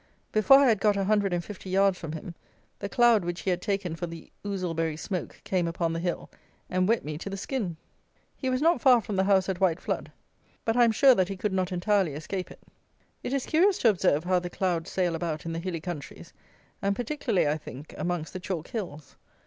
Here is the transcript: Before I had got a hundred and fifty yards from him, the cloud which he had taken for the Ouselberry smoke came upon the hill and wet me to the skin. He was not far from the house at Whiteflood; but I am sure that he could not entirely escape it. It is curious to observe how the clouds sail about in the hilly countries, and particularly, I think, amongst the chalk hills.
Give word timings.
Before 0.31 0.57
I 0.57 0.65
had 0.69 0.79
got 0.79 0.97
a 0.97 1.03
hundred 1.03 1.31
and 1.31 1.45
fifty 1.45 1.69
yards 1.69 1.95
from 1.99 2.13
him, 2.13 2.33
the 2.79 2.89
cloud 2.89 3.23
which 3.23 3.41
he 3.41 3.51
had 3.51 3.61
taken 3.61 3.95
for 3.95 4.07
the 4.07 4.31
Ouselberry 4.43 4.97
smoke 4.97 5.39
came 5.43 5.67
upon 5.67 5.93
the 5.93 5.99
hill 5.99 6.27
and 6.71 6.87
wet 6.89 7.05
me 7.05 7.19
to 7.19 7.29
the 7.29 7.37
skin. 7.37 7.77
He 8.35 8.49
was 8.49 8.63
not 8.63 8.81
far 8.81 9.01
from 9.01 9.15
the 9.15 9.25
house 9.25 9.47
at 9.47 9.59
Whiteflood; 9.59 10.11
but 10.65 10.75
I 10.75 10.85
am 10.85 10.91
sure 10.91 11.13
that 11.13 11.29
he 11.29 11.37
could 11.37 11.53
not 11.53 11.71
entirely 11.71 12.15
escape 12.15 12.49
it. 12.49 12.63
It 13.21 13.31
is 13.31 13.45
curious 13.45 13.77
to 13.77 13.89
observe 13.91 14.23
how 14.23 14.39
the 14.39 14.49
clouds 14.49 14.89
sail 14.89 15.13
about 15.13 15.45
in 15.45 15.53
the 15.53 15.59
hilly 15.59 15.79
countries, 15.79 16.33
and 16.81 16.95
particularly, 16.95 17.47
I 17.47 17.57
think, 17.57 17.93
amongst 17.95 18.33
the 18.33 18.39
chalk 18.39 18.69
hills. 18.69 19.17